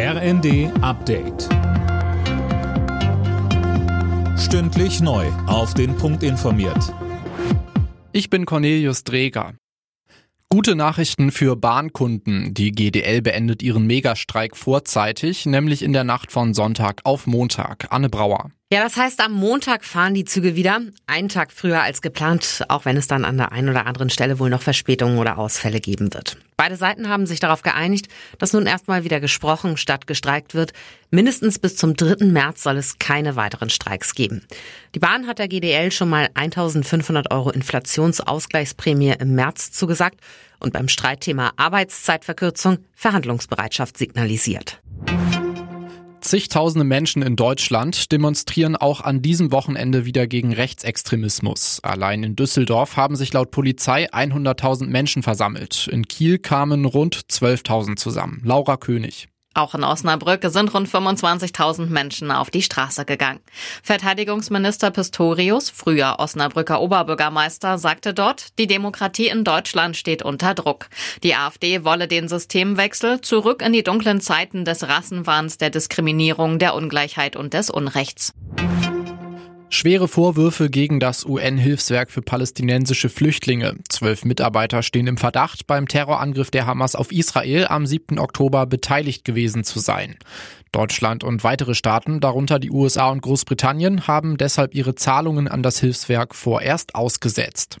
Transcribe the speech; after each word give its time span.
RND 0.00 0.70
Update. 0.80 1.48
Stündlich 4.38 5.00
neu. 5.00 5.26
Auf 5.48 5.74
den 5.74 5.96
Punkt 5.96 6.22
informiert. 6.22 6.94
Ich 8.12 8.30
bin 8.30 8.46
Cornelius 8.46 9.02
Dreger. 9.02 9.54
Gute 10.50 10.76
Nachrichten 10.76 11.32
für 11.32 11.56
Bahnkunden. 11.56 12.54
Die 12.54 12.70
GDL 12.70 13.22
beendet 13.22 13.60
ihren 13.60 13.88
Megastreik 13.88 14.56
vorzeitig, 14.56 15.46
nämlich 15.46 15.82
in 15.82 15.92
der 15.92 16.04
Nacht 16.04 16.30
von 16.30 16.54
Sonntag 16.54 17.00
auf 17.02 17.26
Montag. 17.26 17.88
Anne 17.90 18.08
Brauer. 18.08 18.52
Ja, 18.70 18.82
das 18.82 18.96
heißt, 18.98 19.20
am 19.20 19.32
Montag 19.32 19.82
fahren 19.82 20.12
die 20.12 20.26
Züge 20.26 20.54
wieder. 20.54 20.82
Einen 21.06 21.30
Tag 21.30 21.52
früher 21.52 21.80
als 21.80 22.02
geplant, 22.02 22.66
auch 22.68 22.84
wenn 22.84 22.98
es 22.98 23.06
dann 23.06 23.24
an 23.24 23.38
der 23.38 23.50
einen 23.50 23.70
oder 23.70 23.86
anderen 23.86 24.10
Stelle 24.10 24.38
wohl 24.38 24.50
noch 24.50 24.60
Verspätungen 24.60 25.16
oder 25.16 25.38
Ausfälle 25.38 25.80
geben 25.80 26.12
wird. 26.12 26.36
Beide 26.58 26.76
Seiten 26.76 27.08
haben 27.08 27.24
sich 27.24 27.40
darauf 27.40 27.62
geeinigt, 27.62 28.08
dass 28.36 28.52
nun 28.52 28.66
erstmal 28.66 29.04
wieder 29.04 29.20
gesprochen 29.20 29.78
statt 29.78 30.06
gestreikt 30.06 30.52
wird. 30.52 30.74
Mindestens 31.10 31.58
bis 31.58 31.76
zum 31.76 31.96
3. 31.96 32.26
März 32.26 32.62
soll 32.62 32.76
es 32.76 32.98
keine 32.98 33.36
weiteren 33.36 33.70
Streiks 33.70 34.14
geben. 34.14 34.46
Die 34.94 34.98
Bahn 34.98 35.26
hat 35.26 35.38
der 35.38 35.48
GDL 35.48 35.90
schon 35.90 36.10
mal 36.10 36.28
1500 36.34 37.30
Euro 37.30 37.48
Inflationsausgleichsprämie 37.48 39.14
im 39.18 39.34
März 39.34 39.72
zugesagt 39.72 40.20
und 40.60 40.74
beim 40.74 40.88
Streitthema 40.88 41.52
Arbeitszeitverkürzung 41.56 42.80
Verhandlungsbereitschaft 42.94 43.96
signalisiert. 43.96 44.82
Zigtausende 46.28 46.84
Menschen 46.84 47.22
in 47.22 47.36
Deutschland 47.36 48.12
demonstrieren 48.12 48.76
auch 48.76 49.00
an 49.00 49.22
diesem 49.22 49.50
Wochenende 49.50 50.04
wieder 50.04 50.26
gegen 50.26 50.52
Rechtsextremismus. 50.52 51.80
Allein 51.82 52.22
in 52.22 52.36
Düsseldorf 52.36 52.98
haben 52.98 53.16
sich 53.16 53.32
laut 53.32 53.50
Polizei 53.50 54.12
100.000 54.12 54.88
Menschen 54.88 55.22
versammelt. 55.22 55.88
In 55.90 56.06
Kiel 56.06 56.38
kamen 56.38 56.84
rund 56.84 57.16
12.000 57.16 57.96
zusammen. 57.96 58.42
Laura 58.44 58.76
König. 58.76 59.30
Auch 59.58 59.74
in 59.74 59.82
Osnabrück 59.82 60.42
sind 60.44 60.72
rund 60.72 60.88
25.000 60.88 61.86
Menschen 61.86 62.30
auf 62.30 62.48
die 62.48 62.62
Straße 62.62 63.04
gegangen. 63.04 63.40
Verteidigungsminister 63.82 64.92
Pistorius, 64.92 65.68
früher 65.68 66.20
Osnabrücker 66.20 66.80
Oberbürgermeister, 66.80 67.76
sagte 67.76 68.14
dort, 68.14 68.56
die 68.60 68.68
Demokratie 68.68 69.26
in 69.26 69.42
Deutschland 69.42 69.96
steht 69.96 70.22
unter 70.22 70.54
Druck. 70.54 70.86
Die 71.24 71.34
AfD 71.34 71.82
wolle 71.82 72.06
den 72.06 72.28
Systemwechsel 72.28 73.20
zurück 73.20 73.60
in 73.60 73.72
die 73.72 73.82
dunklen 73.82 74.20
Zeiten 74.20 74.64
des 74.64 74.86
Rassenwahns, 74.86 75.58
der 75.58 75.70
Diskriminierung, 75.70 76.60
der 76.60 76.76
Ungleichheit 76.76 77.34
und 77.34 77.52
des 77.52 77.68
Unrechts. 77.68 78.32
Schwere 79.70 80.08
Vorwürfe 80.08 80.70
gegen 80.70 80.98
das 80.98 81.26
UN-Hilfswerk 81.26 82.10
für 82.10 82.22
palästinensische 82.22 83.10
Flüchtlinge. 83.10 83.74
Zwölf 83.90 84.24
Mitarbeiter 84.24 84.82
stehen 84.82 85.06
im 85.06 85.18
Verdacht, 85.18 85.66
beim 85.66 85.86
Terrorangriff 85.86 86.50
der 86.50 86.66
Hamas 86.66 86.96
auf 86.96 87.12
Israel 87.12 87.66
am 87.68 87.84
7. 87.84 88.18
Oktober 88.18 88.64
beteiligt 88.64 89.26
gewesen 89.26 89.64
zu 89.64 89.78
sein. 89.78 90.16
Deutschland 90.72 91.22
und 91.22 91.44
weitere 91.44 91.74
Staaten, 91.74 92.20
darunter 92.20 92.58
die 92.58 92.70
USA 92.70 93.10
und 93.10 93.20
Großbritannien, 93.20 94.06
haben 94.06 94.38
deshalb 94.38 94.74
ihre 94.74 94.94
Zahlungen 94.94 95.48
an 95.48 95.62
das 95.62 95.80
Hilfswerk 95.80 96.34
vorerst 96.34 96.94
ausgesetzt. 96.94 97.78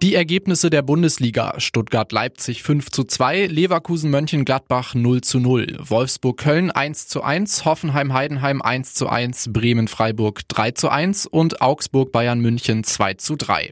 Die 0.00 0.14
Ergebnisse 0.14 0.70
der 0.70 0.82
Bundesliga. 0.82 1.54
Stuttgart-Leipzig 1.58 2.62
5 2.62 2.92
zu 2.92 3.02
2, 3.02 3.46
Leverkusen-Mönchengladbach 3.46 4.94
0 4.94 5.22
zu 5.22 5.40
0, 5.40 5.76
Wolfsburg-Köln 5.80 6.70
1 6.70 7.08
zu 7.08 7.24
1, 7.24 7.64
Hoffenheim-Heidenheim 7.64 8.62
1 8.62 8.94
zu 8.94 9.08
1, 9.08 9.52
Bremen-Freiburg 9.52 10.42
3 10.46 10.70
zu 10.70 10.88
1 10.88 11.26
und 11.26 11.60
Augsburg-Bayern-München 11.60 12.84
2 12.84 13.14
zu 13.14 13.34
3. 13.34 13.70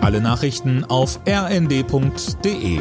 Alle 0.00 0.22
Nachrichten 0.22 0.84
auf 0.84 1.20
rnd.de 1.28 2.80